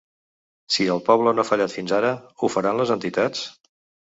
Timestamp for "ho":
2.45-2.51